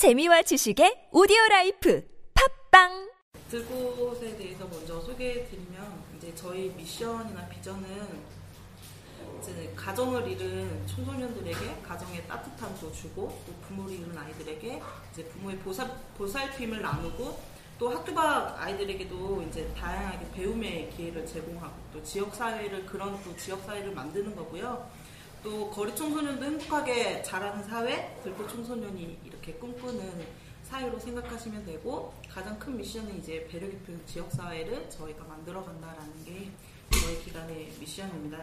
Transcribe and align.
재미와 0.00 0.40
지식의 0.40 1.10
오디오 1.12 1.36
라이프 1.50 2.02
팟빵 2.32 3.10
들꽃에 3.50 4.34
대해서 4.38 4.66
먼저 4.66 4.98
소개해 4.98 5.44
드리면 5.44 6.02
이제 6.16 6.34
저희 6.34 6.70
미션이나 6.70 7.46
비전은 7.50 7.84
이제 9.38 9.70
가정을 9.76 10.26
잃은 10.26 10.86
청소년들에게 10.86 11.82
가정의 11.82 12.26
따뜻함도 12.26 12.90
주고 12.92 13.42
또 13.46 13.52
부모를 13.68 13.96
잃은 13.96 14.16
아이들에게 14.16 14.80
이제 15.12 15.24
부모의 15.26 15.58
보살, 15.58 15.94
보살핌을 16.16 16.80
나누고 16.80 17.38
또 17.78 17.90
학교 17.90 18.14
밖 18.14 18.58
아이들에게도 18.58 19.42
이제 19.50 19.70
다양하게 19.78 20.30
배움의 20.32 20.88
기회를 20.96 21.26
제공하고 21.26 21.74
또 21.92 22.02
지역 22.02 22.34
사회를 22.34 22.86
그런 22.86 23.22
또 23.22 23.36
지역 23.36 23.62
사회를 23.66 23.92
만드는 23.92 24.34
거고요. 24.34 24.88
또 25.42 25.70
거리 25.70 25.94
청소년도 25.96 26.44
행복하게 26.44 27.22
자라는 27.22 27.64
사회, 27.64 28.14
들꽃 28.22 28.48
청소년이 28.50 29.20
이렇게 29.24 29.54
꿈꾸는 29.54 30.26
사회로 30.64 30.98
생각하시면 30.98 31.64
되고 31.64 32.12
가장 32.28 32.58
큰 32.58 32.76
미션은 32.76 33.18
이제 33.18 33.46
배려 33.50 33.66
깊은 33.68 34.02
지역 34.06 34.30
사회를 34.30 34.88
저희가 34.90 35.24
만들어 35.24 35.64
간다라는 35.64 36.24
게 36.24 36.50
저희 36.90 37.24
기관의 37.24 37.72
미션입니다. 37.80 38.38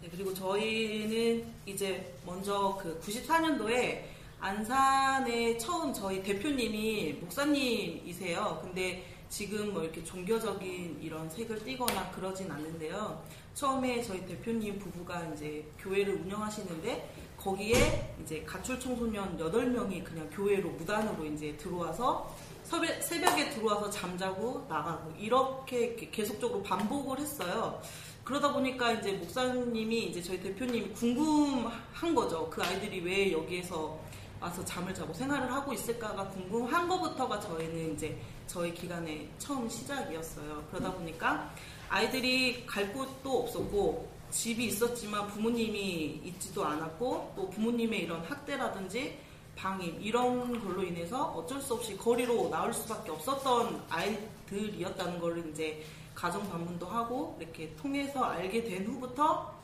네, 0.00 0.08
그리고 0.10 0.32
저희는 0.32 1.52
이제 1.66 2.14
먼저 2.24 2.78
그 2.80 2.98
94년도에 3.00 4.04
안산에 4.40 5.58
처음 5.58 5.92
저희 5.92 6.22
대표님이 6.22 7.14
목사님이세요. 7.20 8.60
근데 8.62 9.04
지금 9.28 9.74
뭐 9.74 9.82
이렇게 9.82 10.02
종교적인 10.02 11.00
이런 11.02 11.28
색을 11.28 11.62
띠거나 11.64 12.10
그러진 12.12 12.50
않는데요. 12.50 13.22
처음에 13.58 14.00
저희 14.02 14.24
대표님 14.24 14.78
부부가 14.78 15.20
이제 15.34 15.66
교회를 15.80 16.14
운영하시는데 16.14 17.12
거기에 17.36 18.14
이제 18.22 18.44
가출 18.46 18.78
청소년 18.78 19.36
8명이 19.36 20.04
그냥 20.04 20.30
교회로 20.30 20.70
무단으로 20.70 21.24
이제 21.24 21.56
들어와서 21.56 22.32
새벽, 22.62 23.02
새벽에 23.02 23.50
들어와서 23.50 23.90
잠자고 23.90 24.64
나가고 24.68 25.10
이렇게 25.18 25.96
계속적으로 25.96 26.62
반복을 26.62 27.18
했어요. 27.18 27.82
그러다 28.22 28.52
보니까 28.52 28.92
이제 28.92 29.14
목사님이 29.14 30.04
이제 30.04 30.22
저희 30.22 30.40
대표님이 30.40 30.90
궁금한 30.90 32.14
거죠. 32.14 32.48
그 32.48 32.62
아이들이 32.62 33.00
왜 33.00 33.32
여기에서 33.32 33.98
와서 34.40 34.64
잠을 34.64 34.94
자고 34.94 35.12
생활을 35.12 35.52
하고 35.52 35.72
있을까가 35.72 36.28
궁금한 36.28 36.86
것부터가 36.86 37.40
저희는 37.40 37.94
이제 37.94 38.16
저희 38.46 38.72
기간의 38.72 39.28
처음 39.38 39.68
시작이었어요. 39.68 40.64
그러다 40.70 40.92
보니까 40.92 41.52
아이들이 41.88 42.66
갈 42.66 42.92
곳도 42.92 43.44
없었고 43.44 44.08
집이 44.30 44.66
있었지만 44.66 45.26
부모님이 45.28 46.20
있지도 46.24 46.64
않았고 46.64 47.32
또 47.34 47.50
부모님의 47.50 48.00
이런 48.00 48.22
학대라든지 48.24 49.18
방임 49.56 50.00
이런 50.00 50.64
걸로 50.64 50.84
인해서 50.84 51.24
어쩔 51.32 51.60
수 51.60 51.74
없이 51.74 51.96
거리로 51.96 52.48
나올 52.50 52.72
수밖에 52.72 53.10
없었던 53.10 53.84
아이들이었다는 53.88 55.18
걸 55.18 55.50
이제 55.50 55.84
가정 56.14 56.48
방문도 56.48 56.86
하고 56.86 57.36
이렇게 57.40 57.74
통해서 57.76 58.24
알게 58.24 58.64
된 58.64 58.86
후부터 58.86 59.54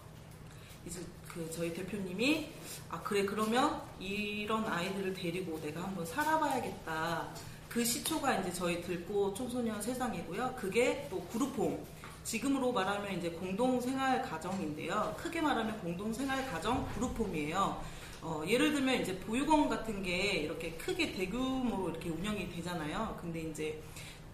이제 0.87 1.01
그 1.29 1.49
저희 1.51 1.73
대표님이 1.75 2.49
아 2.91 3.01
그래 3.03 3.25
그러면 3.25 3.83
이런 3.99 4.65
아이들을 4.67 5.15
데리고 5.15 5.61
내가 5.61 5.83
한번 5.83 6.07
살아봐야겠다. 6.07 7.29
그 7.69 7.85
시초가 7.85 8.37
이제 8.39 8.53
저희 8.53 8.81
들꽃 8.83 9.37
청소년 9.37 9.83
세상이고요. 9.83 10.55
그게 10.57 11.09
또 11.11 11.21
그룹홈. 11.33 11.85
지금으로 12.25 12.73
말하면 12.73 13.19
이제 13.19 13.31
공동생활 13.31 14.23
가정인데요. 14.23 15.15
크게 15.19 15.41
말하면 15.41 15.79
공동생활 15.81 16.51
가정 16.51 16.87
그룹홈이에요. 16.95 17.81
어, 18.23 18.43
예를 18.47 18.73
들면 18.73 19.03
이제 19.03 19.19
보육원 19.21 19.69
같은 19.69 20.03
게 20.03 20.33
이렇게 20.39 20.73
크게 20.73 21.13
대규모로 21.13 21.91
이렇게 21.91 22.09
운영이 22.09 22.49
되잖아요. 22.51 23.19
근데 23.21 23.43
이제 23.43 23.83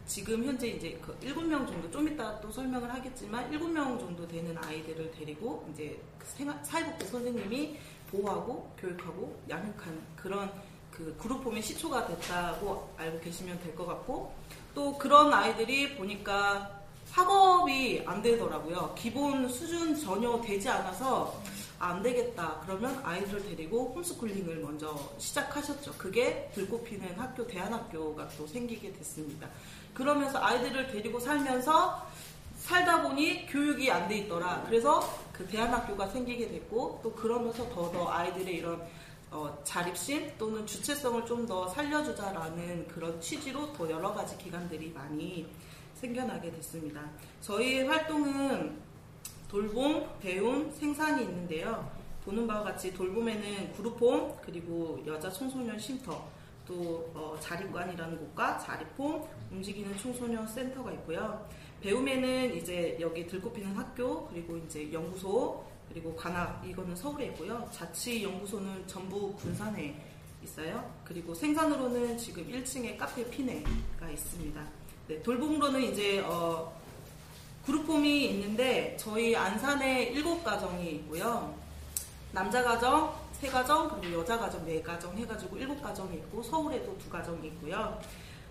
지금 0.07 0.45
현재 0.45 0.69
이제 0.69 0.99
그 1.05 1.17
7명 1.19 1.67
정도 1.67 1.91
좀 1.91 2.09
이따 2.09 2.41
또 2.41 2.51
설명을 2.51 2.93
하겠지만 2.93 3.51
7명 3.51 3.99
정도 3.99 4.27
되는 4.27 4.57
아이들을 4.59 5.11
데리고 5.13 5.69
이제 5.73 6.01
그 6.19 6.27
사회복지 6.63 7.07
선생님이 7.09 7.77
보호하고 8.13 8.73
교육하고 8.79 9.41
양육한 9.49 10.01
그런 10.17 10.51
그 10.91 11.17
그룹홈의 11.19 11.63
시초가 11.63 12.07
됐다고 12.07 12.93
알고 12.97 13.21
계시면 13.21 13.61
될 13.61 13.75
것 13.75 13.87
같고 13.87 14.33
또 14.75 14.97
그런 14.99 15.33
아이들이 15.33 15.97
보니까 15.97 16.80
학업이 17.13 18.03
안 18.07 18.23
되더라고요. 18.23 18.95
기본 18.97 19.49
수준 19.49 19.99
전혀 19.99 20.41
되지 20.41 20.69
않아서 20.69 21.41
안 21.79 22.03
되겠다. 22.03 22.61
그러면 22.65 23.01
아이들을 23.03 23.43
데리고 23.45 23.93
홈스쿨링을 23.95 24.57
먼저 24.57 24.97
시작하셨죠. 25.19 25.95
그게 25.97 26.51
불꽃 26.55 26.85
피는 26.85 27.19
학교, 27.19 27.47
대안학교가 27.47 28.29
또 28.37 28.47
생기게 28.47 28.93
됐습니다. 28.93 29.49
그러면서 29.95 30.39
아이들을 30.43 30.93
데리고 30.93 31.19
살면서 31.19 32.07
살다 32.59 33.03
보니 33.03 33.47
교육이 33.47 33.91
안 33.91 34.07
돼 34.09 34.19
있더라. 34.19 34.63
그래서 34.67 35.01
그 35.33 35.47
대안학교가 35.47 36.09
생기게 36.09 36.49
됐고 36.49 37.01
또 37.03 37.13
그러면서 37.13 37.67
더더 37.71 38.09
아이들의 38.11 38.55
이런 38.55 38.87
어, 39.31 39.59
자립심 39.65 40.33
또는 40.39 40.67
주체성을 40.67 41.25
좀 41.25 41.47
더 41.47 41.67
살려주자라는 41.69 42.89
그런 42.89 43.19
취지로 43.21 43.73
더 43.73 43.89
여러 43.91 44.13
가지 44.13 44.37
기관들이 44.37 44.93
많이 44.95 45.47
생겨나게 46.01 46.51
됐습니다. 46.53 47.09
저희의 47.43 47.87
활동은 47.87 48.79
돌봄, 49.49 50.09
배움, 50.21 50.71
생산이 50.73 51.25
있는데요. 51.25 51.91
보는 52.25 52.47
바와 52.47 52.63
같이 52.63 52.93
돌봄에는 52.95 53.73
그룹홈, 53.75 54.37
그리고 54.43 55.03
여자 55.07 55.31
청소년 55.31 55.79
쉼터, 55.79 56.29
또 56.67 57.11
어, 57.15 57.37
자립관이라는 57.41 58.19
곳과 58.19 58.59
자립홈, 58.59 59.27
움직이는 59.51 59.97
청소년 59.99 60.47
센터가 60.47 60.93
있고요. 60.93 61.47
배움에는 61.81 62.55
이제 62.55 62.97
여기 63.01 63.27
들꽃피는 63.27 63.75
학교, 63.75 64.27
그리고 64.29 64.57
이제 64.59 64.93
연구소, 64.93 65.65
그리고 65.89 66.15
관악, 66.15 66.63
이거는 66.67 66.95
서울에 66.95 67.27
있고요. 67.27 67.69
자치연구소는 67.73 68.87
전부 68.87 69.35
군산에 69.35 70.01
있어요. 70.45 70.89
그리고 71.05 71.35
생산으로는 71.35 72.17
지금 72.17 72.47
1층에 72.47 72.97
카페 72.97 73.29
피네가 73.29 74.09
있습니다. 74.11 74.80
네, 75.11 75.21
돌봄으로는 75.23 75.83
이제 75.83 76.21
어, 76.21 76.73
그룹홈이 77.67 78.27
있는데 78.27 78.97
저희 78.97 79.35
안산에 79.35 80.13
7가정이 80.15 80.87
있고요. 80.87 81.53
남자 82.31 82.63
가정, 82.63 83.13
세 83.33 83.49
가정, 83.49 83.89
그리고 84.01 84.21
여자 84.21 84.39
가정 84.39 84.65
네 84.65 84.81
가정 84.81 85.19
해가지고 85.19 85.57
일곱 85.57 85.83
가정이 85.83 86.15
있고 86.15 86.41
서울에도 86.41 86.97
두 86.97 87.11
가정이 87.11 87.49
있고요. 87.49 88.01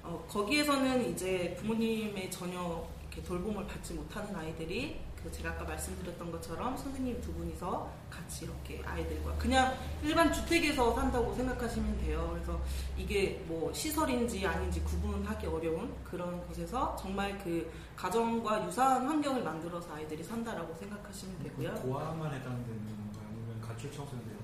어, 0.04 0.22
거기에서는 0.28 1.10
이제 1.10 1.56
부모님의 1.62 2.30
전혀 2.30 2.86
돌봄을 3.26 3.66
받지 3.66 3.94
못하는 3.94 4.36
아이들이 4.36 5.00
그 5.24 5.32
제가 5.32 5.50
아까 5.52 5.66
말씀드렸던 5.66 6.32
것처럼 6.32 6.78
선생님 6.78 7.22
두 7.22 7.34
분이서 7.34 7.92
같이 8.10 8.46
이렇게 8.46 8.82
아이들과 8.86 9.36
그냥 9.36 9.74
일반 10.04 10.32
주택에서 10.32 10.96
산다고 10.96 11.34
생각하시면 11.34 11.98
돼요. 12.00 12.30
그래서 12.34 12.60
이게 12.98 13.44
뭐 13.48 13.72
시설인지 13.74 14.46
아닌지 14.46 14.82
구분하기 14.82 15.48
어려운 15.48 15.94
그런 16.04 16.40
곳에서 16.48 16.96
정말 16.96 17.38
그 17.44 17.72
가정과 17.96 18.66
유사한 18.68 19.08
환경을 19.08 19.44
만들어서 19.44 19.94
아이들이 19.94 20.24
산다라고 20.24 20.74
생각하시면 20.76 21.44
되고요. 21.44 21.74
고아만 21.76 22.34
해당되는 22.34 22.66
건가요? 22.66 23.28
아니면 23.28 23.62
가출 23.62 23.92
청소년 23.92 24.40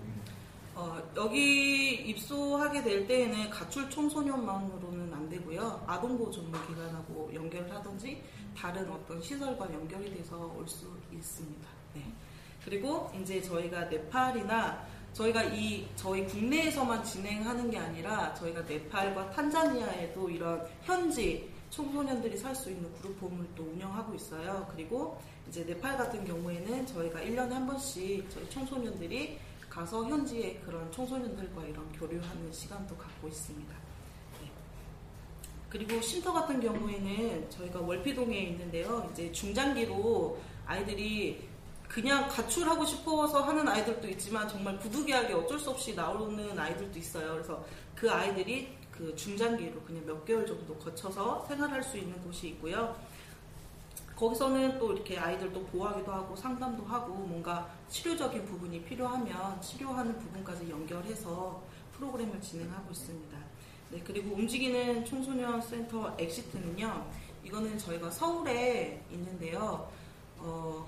어, 0.76 1.02
여기 1.16 1.94
입소하게 1.94 2.84
될 2.84 3.08
때에는 3.08 3.50
가출 3.50 3.90
청소년만으로는 3.90 5.04
안 5.04 5.05
되고요. 5.40 5.84
아동보호 5.88 6.32
전문기관하고 6.32 7.32
연결을 7.34 7.74
하든지 7.76 8.24
다른 8.58 8.90
어떤 8.90 9.22
시설과 9.22 9.72
연결이 9.74 10.16
돼서 10.16 10.38
올 10.58 10.66
수 10.68 10.86
있습니다. 11.12 11.68
네. 11.94 12.04
그리고 12.64 13.12
이제 13.22 13.42
저희가 13.42 13.86
네팔이나 13.86 14.86
저희가 15.14 15.44
이 15.44 15.88
저희 15.96 16.26
국내에서만 16.26 17.04
진행하는 17.04 17.70
게 17.70 17.78
아니라 17.78 18.34
저희가 18.34 18.62
네팔과 18.62 19.32
탄자니아에도 19.32 20.30
이런 20.30 20.66
현지 20.84 21.50
청소년들이 21.70 22.38
살 22.38 22.56
수 22.56 22.70
있는 22.72 22.92
그룹 22.96 23.22
홈을 23.22 23.46
또 23.56 23.64
운영하고 23.64 24.16
있어요. 24.16 24.68
그리고 24.72 25.20
이제 25.48 25.64
네팔 25.64 25.98
같은 25.98 26.26
경우에는 26.26 26.86
저희가 26.88 27.20
1년에 27.20 27.50
한 27.52 27.68
번씩 27.68 28.30
저희 28.30 28.50
청소년들이 28.50 29.38
가서 29.70 30.06
현지의 30.06 30.62
그런 30.62 30.90
청소년들과 30.92 31.66
이런 31.66 31.92
교류하는 31.94 32.52
시간도 32.52 32.96
갖고 32.98 33.28
있습니다. 33.28 33.76
네. 35.66 35.70
그리고 35.70 36.02
쉼터 36.02 36.32
같은 36.34 36.62
경우에는 36.62 37.50
저희가 37.50 37.80
월피동에 37.80 38.38
있는데요. 38.38 39.10
이제 39.12 39.32
중장기로 39.32 40.40
아이들이 40.66 41.48
그냥 41.88 42.28
가출하고 42.28 42.86
싶어서 42.86 43.42
하는 43.42 43.68
아이들도 43.68 44.08
있지만 44.10 44.48
정말 44.48 44.78
부득이하게 44.80 45.34
어쩔 45.34 45.60
수 45.60 45.70
없이 45.70 45.94
나오는 45.96 46.58
아이들도 46.58 46.98
있어요. 46.98 47.34
그래서 47.34 47.64
그 47.96 48.12
아이들이 48.12 48.76
그 48.92 49.16
중장기로 49.16 49.82
그냥 49.82 50.06
몇 50.06 50.26
개월 50.26 50.46
정도 50.46 50.76
거쳐서 50.76 51.46
생활할 51.48 51.84
수 51.84 51.98
있는 51.98 52.22
곳이 52.24 52.48
있고요. 52.50 52.96
거기서는 54.16 54.80
또 54.80 54.94
이렇게 54.94 55.18
아이들도 55.20 55.66
보호하기도 55.66 56.10
하고 56.12 56.36
상담도 56.36 56.84
하고 56.86 57.14
뭔가 57.14 57.70
치료적인 57.90 58.46
부분이 58.46 58.82
필요하면 58.84 59.62
치료하는 59.62 60.18
부분까지 60.20 60.70
연결해서 60.70 61.62
프로그램을 61.98 62.40
진행하고 62.42 62.92
있습니다. 62.92 63.38
네, 63.92 64.02
그리고 64.06 64.36
움직이는 64.36 65.06
청소년 65.06 65.62
센터 65.62 66.16
EXIT는요, 66.18 67.06
이거는 67.44 67.78
저희가 67.78 68.10
서울에 68.10 69.04
있는데요, 69.12 69.90
어, 70.38 70.86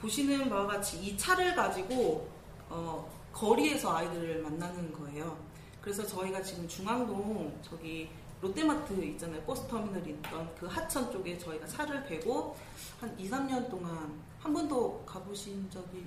보시는 0.00 0.48
바와 0.48 0.66
같이 0.66 0.98
이 1.02 1.16
차를 1.16 1.54
가지고 1.54 2.28
어, 2.70 3.10
거리에서 3.32 3.96
아이들을 3.96 4.42
만나는 4.42 4.92
거예요. 4.92 5.36
그래서 5.80 6.06
저희가 6.06 6.42
지금 6.42 6.68
중앙동 6.68 7.58
저기 7.62 8.08
롯데마트 8.40 8.92
있잖아요. 8.92 9.42
버스터미널 9.42 10.06
있던 10.06 10.54
그 10.54 10.66
하천 10.66 11.10
쪽에 11.10 11.36
저희가 11.38 11.66
차를 11.66 12.04
대고 12.06 12.56
한 13.00 13.18
2, 13.18 13.28
3년 13.28 13.68
동안 13.68 14.20
한 14.38 14.52
번도 14.52 15.02
가보신 15.04 15.68
적이 15.70 16.06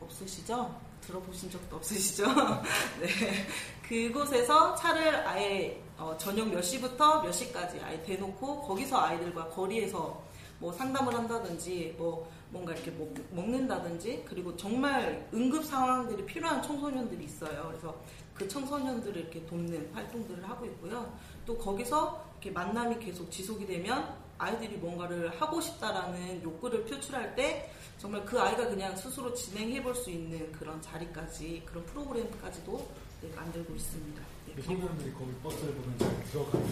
없으시죠? 0.00 0.87
들어보신 1.00 1.50
적도 1.50 1.76
없으시죠? 1.76 2.26
네. 3.00 3.46
그곳에서 3.82 4.74
차를 4.74 5.26
아예 5.26 5.82
어, 5.96 6.16
저녁 6.18 6.48
몇 6.48 6.62
시부터 6.62 7.22
몇 7.22 7.32
시까지 7.32 7.80
아예 7.80 8.02
대놓고 8.02 8.62
거기서 8.62 8.98
아이들과 8.98 9.48
거리에서 9.48 10.22
뭐 10.58 10.72
상담을 10.72 11.14
한다든지 11.14 11.94
뭐 11.96 12.30
뭔가 12.50 12.72
이렇게 12.72 12.90
먹, 12.90 13.14
먹는다든지 13.30 14.24
그리고 14.26 14.56
정말 14.56 15.28
응급 15.32 15.64
상황들이 15.64 16.24
필요한 16.26 16.62
청소년들이 16.62 17.24
있어요. 17.24 17.68
그래서 17.68 17.94
그 18.34 18.46
청소년들을 18.46 19.16
이렇게 19.22 19.44
돕는 19.46 19.90
활동들을 19.94 20.48
하고 20.48 20.66
있고요. 20.66 21.12
또 21.46 21.56
거기서 21.56 22.24
이렇게 22.34 22.50
만남이 22.50 22.98
계속 22.98 23.30
지속이 23.30 23.66
되면 23.66 24.14
아이들이 24.38 24.76
뭔가를 24.76 25.40
하고 25.40 25.60
싶다라는 25.60 26.42
욕구를 26.42 26.84
표출할 26.84 27.34
때 27.34 27.70
정말 27.98 28.24
그 28.24 28.40
아이가 28.40 28.68
그냥 28.68 28.96
스스로 28.96 29.34
진행해 29.34 29.82
볼 29.82 29.94
수 29.94 30.10
있는 30.10 30.52
그런 30.52 30.80
자리까지 30.80 31.62
그런 31.66 31.84
프로그램까지도 31.86 32.88
네, 33.22 33.30
만들고 33.34 33.74
있습니다. 33.74 34.22
네, 34.46 34.52
그 34.54 34.62
청소년들이 34.62 35.12
거기 35.12 35.32
버스를 35.42 35.74
보면 35.74 35.98
잘 35.98 36.24
들어가요. 36.30 36.68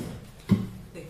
네. 0.95 1.09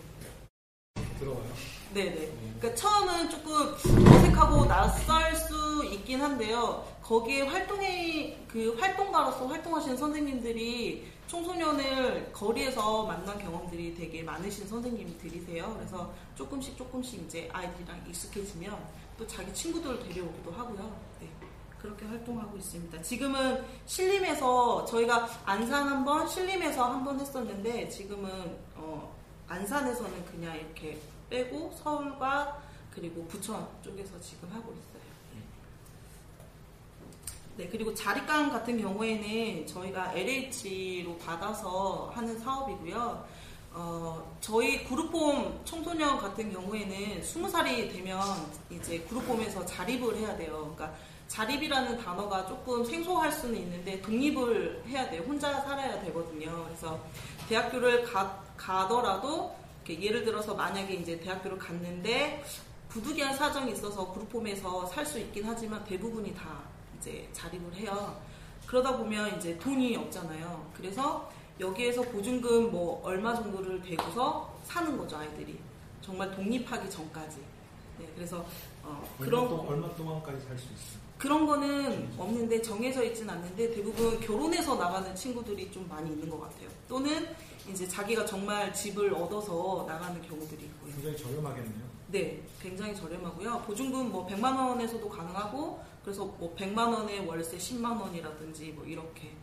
들어가요. 1.19 1.53
네네. 1.93 2.31
그러니까 2.59 2.75
처음은 2.75 3.29
조금 3.29 3.53
어색하고 3.53 4.65
낯설 4.65 5.35
수 5.35 5.85
있긴 5.85 6.21
한데요. 6.21 6.85
거기에 7.03 7.41
활동에 7.43 8.43
그 8.47 8.75
활동가로서 8.79 9.45
활동하시는 9.45 9.95
선생님들이 9.95 11.07
청소년을 11.27 12.31
거리에서 12.33 13.05
만난 13.05 13.37
경험들이 13.37 13.93
되게 13.95 14.23
많으신 14.23 14.67
선생님들이세요. 14.67 15.75
그래서 15.75 16.11
조금씩 16.35 16.75
조금씩 16.77 17.21
이제 17.25 17.47
아이들이랑 17.53 18.03
익숙해지면 18.09 18.75
또 19.17 19.25
자기 19.27 19.53
친구들을 19.53 19.99
데려오기도 20.07 20.51
하고요. 20.51 20.95
네. 21.19 21.29
그렇게 21.81 22.05
활동하고 22.05 22.57
있습니다. 22.57 23.01
지금은 23.01 23.63
신림에서 23.85 24.85
저희가 24.85 25.27
안산 25.45 25.87
한번, 25.87 26.27
신림에서 26.27 26.83
한 26.93 27.03
번 27.03 27.19
했었는데 27.19 27.89
지금은 27.89 28.57
어, 28.75 29.15
안산에서는 29.47 30.25
그냥 30.25 30.55
이렇게 30.55 30.99
빼고 31.29 31.71
서울과 31.83 32.61
그리고 32.93 33.25
부천 33.27 33.67
쪽에서 33.83 34.19
지금 34.21 34.49
하고 34.51 34.71
있어요. 34.73 34.97
네, 37.57 37.67
그리고 37.69 37.91
자립감 37.93 38.51
같은 38.51 38.79
경우에는 38.79 39.65
저희가 39.65 40.13
LH로 40.13 41.17
받아서 41.17 42.11
하는 42.13 42.37
사업이고요. 42.39 43.25
어, 43.79 44.35
저희 44.41 44.83
그룹홈 44.85 45.61
청소년 45.63 46.17
같은 46.17 46.51
경우에는 46.51 47.21
20살이 47.21 47.93
되면 47.93 48.19
이제 48.71 48.97
그룹홈에서 49.01 49.63
자립을 49.67 50.17
해야 50.17 50.35
돼요. 50.35 50.73
그러니까 50.75 50.97
자립이라는 51.27 51.99
단어가 51.99 52.47
조금 52.47 52.83
생소할 52.83 53.31
수는 53.31 53.55
있는데 53.59 54.01
독립을 54.01 54.83
해야 54.87 55.07
돼요. 55.07 55.21
혼자 55.27 55.61
살아야 55.61 56.01
되거든요. 56.05 56.63
그래서 56.65 56.99
대학교를 57.47 58.01
가, 58.03 58.41
가더라도 58.57 59.55
예를 59.87 60.25
들어서 60.25 60.55
만약에 60.55 60.95
이제 60.95 61.19
대학교를 61.19 61.59
갔는데 61.59 62.43
부득이한 62.89 63.37
사정이 63.37 63.73
있어서 63.73 64.11
그룹홈에서 64.11 64.87
살 64.87 65.05
수 65.05 65.19
있긴 65.19 65.43
하지만 65.45 65.83
대부분이 65.85 66.33
다 66.33 66.61
이제 66.99 67.29
자립을 67.31 67.75
해요. 67.75 68.19
그러다 68.65 68.97
보면 68.97 69.37
이제 69.37 69.55
돈이 69.59 69.95
없잖아요. 69.97 70.71
그래서 70.75 71.29
여기에서 71.59 72.01
보증금 72.03 72.71
뭐 72.71 73.01
얼마 73.03 73.33
정도를 73.35 73.81
대고서 73.81 74.53
사는 74.65 74.97
거죠 74.97 75.17
아이들이 75.17 75.57
정말 76.01 76.31
독립하기 76.31 76.89
전까지. 76.89 77.37
네, 77.99 78.07
그래서 78.15 78.45
어, 78.83 79.03
그런 79.19 79.49
동안, 79.49 79.67
얼마 79.67 79.95
동안까지 79.95 80.39
살 80.45 80.57
수 80.57 80.65
있어요? 80.65 81.07
그런 81.17 81.47
거는 81.47 82.13
없는데 82.17 82.61
정해져 82.61 83.03
있진 83.03 83.27
않는데 83.27 83.73
대부분 83.73 84.19
결혼해서 84.19 84.75
나가는 84.75 85.15
친구들이 85.15 85.71
좀 85.71 85.87
많이 85.89 86.11
있는 86.11 86.29
것 86.29 86.39
같아요. 86.39 86.69
또는 86.87 87.27
이제 87.67 87.87
자기가 87.87 88.23
정말 88.23 88.71
집을 88.71 89.13
얻어서 89.15 89.83
나가는 89.87 90.21
경우들이 90.21 90.63
있고요. 90.65 90.93
굉장히 90.93 91.17
저렴하겠네요. 91.17 91.87
네, 92.09 92.41
굉장히 92.61 92.95
저렴하고요. 92.95 93.63
보증금 93.65 94.11
뭐 94.11 94.27
100만 94.27 94.55
원에서도 94.69 95.09
가능하고 95.09 95.83
그래서 96.03 96.23
뭐 96.23 96.55
100만 96.55 96.93
원에 96.93 97.25
월세 97.25 97.57
10만 97.57 97.99
원이라든지 97.99 98.73
뭐 98.73 98.85
이렇게 98.85 99.23
네, 99.23 99.35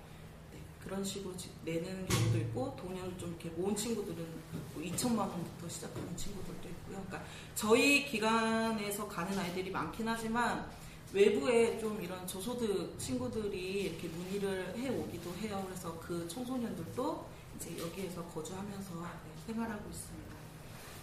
그런 0.85 1.03
식으로 1.03 1.37
지- 1.37 1.51
내는 1.65 2.07
경우도 2.07 2.39
있고 2.39 2.77
돈을 2.77 2.97
좀 3.19 3.31
이렇게 3.31 3.49
모은 3.59 3.75
친구들은 3.75 4.27
뭐 4.75 4.83
2천만 4.83 5.21
원부터 5.21 5.69
시작하는 5.69 6.15
친구들도 6.17 6.69
있고요. 6.69 7.03
그러니까 7.07 7.23
저희 7.55 8.05
기관에서 8.07 9.09
가는 9.09 9.37
아이들이 9.39 9.71
많긴 9.71 10.07
하지만 10.07 10.69
외부에 11.13 11.79
좀 11.79 12.01
이런 12.03 12.27
저소득 12.27 12.99
친구들이 12.99 13.85
이렇게 13.85 14.09
문의를 14.09 14.77
해 14.77 14.89
오기도 14.91 15.33
해요. 15.37 15.63
그래서 15.67 15.99
그 16.01 16.27
청소년들도 16.29 17.27
이제 17.57 17.79
여기에서 17.79 18.23
거주하면서 18.25 18.95
네, 19.01 19.09
생활하고 19.47 19.89
있습니다. 19.89 20.35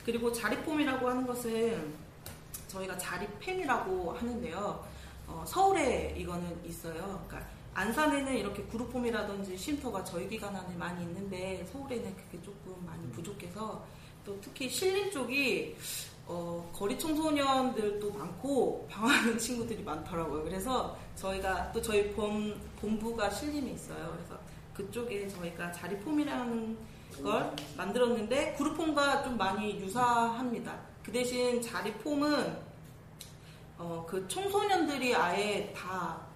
그리고 0.06 0.32
자립홈이라고 0.32 1.10
하는 1.10 1.26
것은 1.26 1.94
저희가 2.68 2.98
자립팸이라고 2.98 4.14
하는데요. 4.14 4.86
어, 5.28 5.46
서울에 5.48 6.14
이거는 6.18 6.60
있어요. 6.66 7.24
그러니까 7.28 7.50
안산에는 7.74 8.36
이렇게 8.36 8.64
그룹홈이라든지 8.64 9.58
쉼터가 9.58 10.04
저희 10.04 10.28
기관 10.28 10.56
안에 10.56 10.76
많이 10.76 11.04
있는데 11.04 11.66
서울에는 11.72 12.16
그게 12.16 12.42
조금 12.42 12.76
많이 12.86 13.10
부족해서 13.12 13.86
또 14.26 14.38
특히 14.42 14.70
신림 14.70 15.12
쪽이 15.12 15.76
어, 16.28 16.70
거리 16.74 16.98
청소년들도 16.98 18.12
많고 18.12 18.88
방황하는 18.90 19.38
친구들이 19.40 19.84
많더라고요. 19.84 20.44
그래서 20.44 20.98
저희가 21.16 21.72
또 21.72 21.82
저희 21.82 22.12
본, 22.12 22.60
본부가 22.80 23.30
신림에 23.30 23.72
있어요. 23.72 24.12
그래서 24.16 24.40
그쪽에 24.74 25.28
저희가 25.28 25.72
자립홈이라는 25.72 26.78
걸 27.24 27.56
만들었는데 27.76 28.56
그룹홈과 28.58 29.24
좀 29.24 29.38
많이 29.38 29.80
유사합니다. 29.80 30.80
그 31.04 31.12
대신 31.12 31.62
자립홈은 31.62 32.72
어, 33.78 34.06
그 34.08 34.28
청소년들이 34.28 35.16
아예 35.16 35.74
다 35.76 36.31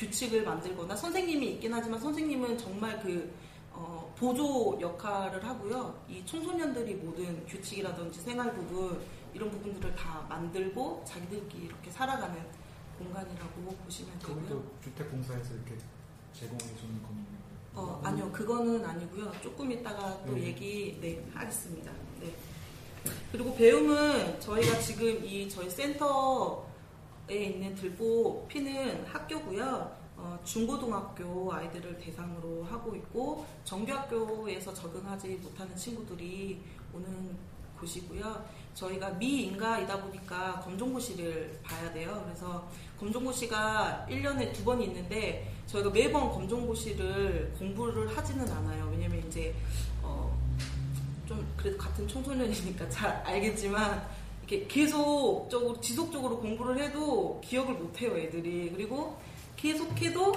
규칙을 0.00 0.44
만들거나 0.44 0.96
선생님이 0.96 1.52
있긴 1.52 1.74
하지만 1.74 2.00
선생님은 2.00 2.56
정말 2.56 2.98
그 3.00 3.30
어, 3.70 4.12
보조 4.16 4.78
역할을 4.80 5.44
하고요. 5.44 6.02
이 6.08 6.24
청소년들이 6.24 6.94
모든 6.94 7.44
규칙이라든지 7.46 8.20
생활 8.20 8.52
부분 8.54 9.00
이런 9.34 9.50
부분들을 9.50 9.94
다 9.94 10.24
만들고 10.28 11.04
자기들끼리 11.06 11.66
이렇게 11.66 11.90
살아가는 11.90 12.34
공간이라고 12.98 13.62
보시면 13.84 14.18
되고요. 14.18 14.36
그것도 14.36 14.64
주택공사에서 14.82 15.54
이렇게 15.54 15.76
제공해 16.32 16.64
주는 16.76 17.02
건가요? 17.02 17.40
어, 17.74 18.00
아니요, 18.02 18.30
그거는 18.32 18.84
아니고요. 18.84 19.32
조금 19.42 19.70
이따가 19.70 20.18
또 20.24 20.34
네. 20.34 20.44
얘기 20.48 20.98
네, 21.00 21.24
하겠습니다. 21.32 21.92
네. 22.20 22.34
그리고 23.30 23.54
배움은 23.54 24.40
저희가 24.40 24.78
지금 24.80 25.24
이 25.24 25.48
저희 25.48 25.70
센터에 25.70 26.69
있는 27.34 27.74
들보 27.74 28.46
피는 28.48 29.04
학교고요. 29.06 29.98
어, 30.16 30.38
중고등학교 30.44 31.52
아이들을 31.52 31.98
대상으로 31.98 32.62
하고 32.64 32.94
있고 32.94 33.46
정규학교에서 33.64 34.74
적응하지 34.74 35.28
못하는 35.42 35.74
친구들이 35.76 36.60
오는 36.92 37.36
곳이고요. 37.78 38.44
저희가 38.74 39.10
미인가이다 39.10 40.02
보니까 40.02 40.60
검정고시를 40.60 41.60
봐야 41.62 41.90
돼요. 41.92 42.22
그래서 42.26 42.68
검정고시가 42.98 44.06
1년에 44.10 44.52
두 44.52 44.64
번 44.64 44.82
있는데 44.82 45.50
저희가 45.66 45.88
매번 45.90 46.30
검정고시를 46.30 47.54
공부를 47.58 48.14
하지는 48.14 48.46
않아요. 48.50 48.88
왜냐면 48.90 49.26
이제 49.26 49.54
어, 50.02 50.36
좀 51.26 51.46
그래도 51.56 51.78
같은 51.78 52.06
청소년이니까 52.06 52.88
잘 52.90 53.10
알겠지만 53.24 54.06
이렇게 54.50 54.66
계속적으로 54.66 55.80
지속적으로 55.80 56.40
공부를 56.40 56.82
해도 56.82 57.40
기억을 57.44 57.74
못 57.74 58.00
해요, 58.00 58.16
애들이. 58.16 58.70
그리고 58.74 59.16
계속해도 59.56 60.32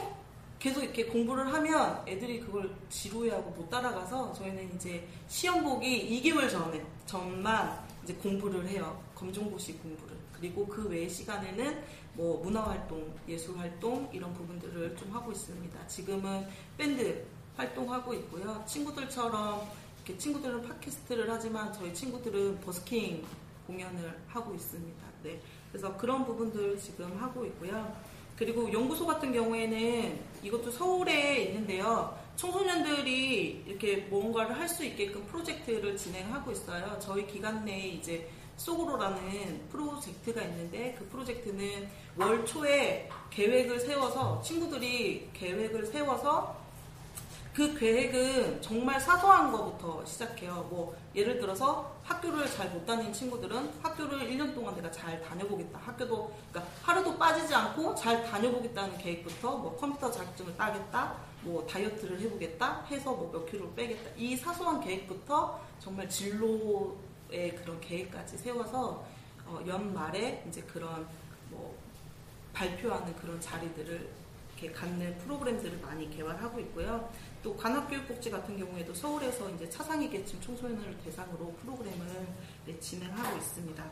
계속 0.60 0.84
이렇게 0.84 1.06
공부를 1.06 1.52
하면 1.52 2.04
애들이 2.08 2.40
그걸 2.40 2.74
지루해하고 2.90 3.50
못 3.52 3.70
따라가서 3.70 4.32
저희는 4.34 4.76
이제 4.76 5.06
시험 5.28 5.64
보기 5.64 6.22
2개월 6.22 6.50
전에 6.50 6.86
전만 7.08 7.84
이제 8.04 8.14
공부를 8.14 8.68
해요. 8.68 9.02
검정고시 9.16 9.74
공부를. 9.74 10.16
그리고 10.32 10.68
그 10.68 10.88
외의 10.88 11.10
시간에는 11.10 11.84
뭐 12.14 12.42
문화활동, 12.44 13.14
예술활동 13.28 14.10
이런 14.14 14.32
부분들을 14.34 14.96
좀 14.96 15.12
하고 15.12 15.32
있습니다. 15.32 15.88
지금은 15.88 16.48
밴드 16.78 17.26
활동하고 17.58 18.14
있고요. 18.14 18.64
친구들처럼 18.68 19.68
이렇게 19.98 20.18
친구들은 20.18 20.62
팟캐스트를 20.68 21.30
하지만 21.30 21.74
저희 21.74 21.94
친구들은 21.94 22.62
버스킹 22.62 23.24
공연을 23.68 24.20
하고 24.28 24.54
있습니다. 24.54 25.04
네. 25.24 25.40
그래서 25.72 25.96
그런 25.98 26.26
부분들 26.26 26.78
지금 26.80 27.16
하고 27.22 27.46
있고요. 27.46 27.96
그리고 28.38 28.72
연구소 28.72 29.06
같은 29.06 29.32
경우에는 29.32 30.20
이것도 30.44 30.72
서울에 30.72 31.44
있는데요. 31.44 32.18
청소년들이 32.36 33.64
이렇게 33.68 33.98
뭔가를 34.10 34.60
할 34.60 34.68
수 34.68 34.84
있게끔 34.84 35.24
프로젝트를 35.26 35.96
진행하고 35.96 36.52
있어요. 36.52 36.98
저희 37.00 37.28
기간 37.28 37.64
내에 37.64 37.90
이제 37.90 38.28
속으로라는 38.58 39.68
프로젝트가 39.70 40.42
있는데 40.44 40.96
그 40.98 41.08
프로젝트는 41.10 41.88
월 42.18 42.46
초에 42.46 43.10
계획을 43.30 43.80
세워서 43.80 44.42
친구들이 44.42 45.30
계획을 45.34 45.86
세워서 45.86 46.63
그 47.54 47.78
계획은 47.78 48.62
정말 48.64 49.00
사소한 49.00 49.52
것부터 49.52 50.04
시작해요. 50.06 50.66
뭐 50.72 50.96
예를 51.14 51.40
들어서 51.40 51.96
학교를 52.04 52.50
잘 52.50 52.72
못 52.72 52.84
다니는 52.88 53.14
친구들은 53.14 53.72
학교를 53.84 54.20
1년 54.32 54.56
동안 54.56 54.74
내가 54.76 54.90
잘 54.90 55.22
다녀보겠다. 55.22 55.78
학교도 55.78 56.34
그러니까 56.50 56.74
하루도 56.82 57.16
빠지지 57.18 57.54
않고 57.54 57.94
잘 57.94 58.24
다녀보겠다는 58.24 58.98
계획부터 58.98 59.58
뭐 59.58 59.76
컴퓨터 59.78 60.10
자격증을 60.10 60.58
따겠다. 60.58 61.16
뭐 61.44 61.64
다이어트를 61.68 62.20
해보겠다. 62.22 62.86
해서 62.90 63.14
뭐 63.14 63.32
몇 63.32 63.46
킬로 63.46 63.72
빼겠다. 63.76 64.10
이 64.18 64.36
사소한 64.36 64.82
계획부터 64.82 65.62
정말 65.80 66.10
진로의 66.10 67.56
그런 67.58 67.80
계획까지 67.82 68.36
세워서 68.38 69.06
어, 69.46 69.60
연말에 69.68 70.44
이제 70.48 70.62
그런 70.64 71.06
뭐 71.52 71.76
발표하는 72.54 73.16
그런 73.18 73.40
자리들을 73.40 74.10
갖는 74.74 75.18
프로그램들을 75.20 75.80
많이 75.82 76.10
개발하고 76.10 76.58
있고요. 76.62 77.10
또 77.44 77.56
관악교육복지 77.58 78.32
같은 78.32 78.58
경우에도 78.58 78.94
서울에서 78.94 79.50
이제 79.52 79.70
차상위 79.70 80.10
계층 80.10 80.40
청소년을 80.40 80.98
대상으로 81.00 81.54
프로그램을 81.62 82.08
네, 82.66 82.80
진행하고 82.80 83.38
있습니다. 83.38 83.84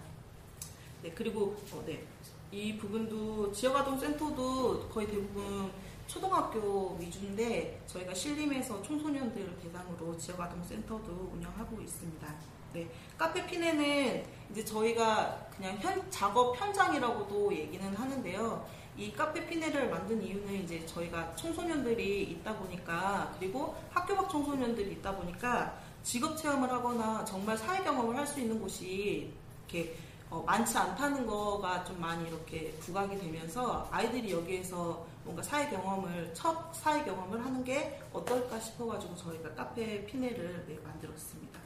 네, 1.03 1.11
그리고 1.13 1.57
어, 1.73 1.83
네, 1.85 2.01
이 2.49 2.77
부분도 2.77 3.51
지역아동센터도 3.51 4.87
거의 4.87 5.05
대부분 5.07 5.69
초등학교 6.07 6.97
위주인데 6.97 7.81
저희가 7.87 8.13
신림에서 8.13 8.81
청소년들을 8.83 9.57
대상으로 9.59 10.17
지역아동센터도 10.17 11.31
운영하고 11.33 11.81
있습니다. 11.81 12.35
네, 12.73 12.89
카페 13.17 13.45
피네는 13.45 14.23
이제 14.51 14.63
저희가 14.63 15.49
그냥 15.57 15.77
현, 15.79 16.09
작업 16.09 16.57
현장이라고도 16.57 17.53
얘기는 17.53 17.93
하는데요. 17.93 18.65
이 18.97 19.11
카페 19.13 19.45
피네를 19.47 19.89
만든 19.89 20.21
이유는 20.21 20.63
이제 20.63 20.85
저희가 20.85 21.35
청소년들이 21.35 22.23
있다 22.23 22.55
보니까 22.57 23.33
그리고 23.39 23.75
학교 23.89 24.15
밖 24.15 24.29
청소년들이 24.29 24.91
있다 24.93 25.15
보니까 25.15 25.77
직업 26.03 26.37
체험을 26.37 26.69
하거나 26.69 27.23
정말 27.25 27.57
사회 27.57 27.83
경험을 27.83 28.15
할 28.15 28.25
수 28.27 28.39
있는 28.39 28.59
곳이 28.59 29.31
이렇게 29.69 29.95
어, 30.29 30.41
많지 30.45 30.77
않다는 30.77 31.25
거가 31.27 31.83
좀 31.83 31.99
많이 31.99 32.27
이렇게 32.27 32.71
부각이 32.79 33.17
되면서 33.17 33.87
아이들이 33.91 34.31
여기에서 34.31 35.05
뭔가 35.23 35.43
사회 35.43 35.69
경험을 35.69 36.33
첫 36.33 36.73
사회 36.73 37.03
경험을 37.03 37.43
하는 37.43 37.63
게 37.63 37.99
어떨까 38.13 38.59
싶어가지고 38.59 39.15
저희가 39.15 39.53
카페 39.55 40.05
피네를 40.05 40.65
네, 40.67 40.79
만들었습니다. 40.83 41.59